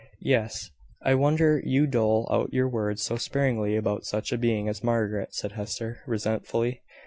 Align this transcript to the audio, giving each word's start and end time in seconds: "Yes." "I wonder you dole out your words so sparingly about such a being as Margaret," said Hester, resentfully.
"Yes." 0.23 0.71
"I 1.03 1.13
wonder 1.13 1.61
you 1.63 1.85
dole 1.85 2.27
out 2.31 2.51
your 2.51 2.67
words 2.67 3.03
so 3.03 3.17
sparingly 3.17 3.75
about 3.75 4.03
such 4.03 4.31
a 4.31 4.37
being 4.39 4.67
as 4.67 4.83
Margaret," 4.83 5.35
said 5.35 5.51
Hester, 5.51 5.99
resentfully. 6.07 6.81